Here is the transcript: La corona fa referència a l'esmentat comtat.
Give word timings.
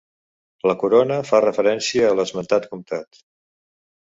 La 0.71 0.75
corona 0.83 1.17
fa 1.31 1.41
referència 1.47 2.09
a 2.09 2.17
l'esmentat 2.21 2.67
comtat. 2.73 3.23